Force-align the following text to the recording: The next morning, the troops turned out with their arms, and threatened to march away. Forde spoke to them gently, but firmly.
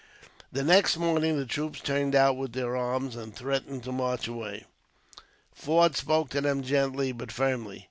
The 0.51 0.63
next 0.63 0.97
morning, 0.97 1.37
the 1.37 1.45
troops 1.45 1.79
turned 1.79 2.15
out 2.15 2.35
with 2.35 2.53
their 2.53 2.75
arms, 2.75 3.15
and 3.15 3.35
threatened 3.35 3.83
to 3.83 3.91
march 3.91 4.27
away. 4.27 4.65
Forde 5.53 5.95
spoke 5.95 6.31
to 6.31 6.41
them 6.41 6.63
gently, 6.63 7.11
but 7.11 7.31
firmly. 7.31 7.79